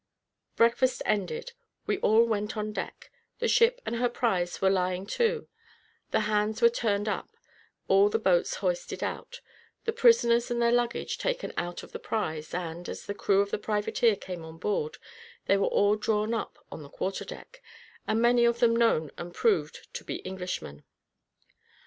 [0.55, 1.51] Breakfast ended,
[1.85, 5.47] we all went on deck; the ship and her prize were lying to;
[6.09, 7.37] the hands were turned up;
[7.87, 9.41] all the boats hoisted out;
[9.85, 13.51] the prisoners and their luggage taken out of the prize, and, as the crew of
[13.51, 14.97] the privateer came on board,
[15.45, 17.61] they were all drawn up on the quarter deck,
[18.07, 20.83] and many of them known and proved to be Englishmen.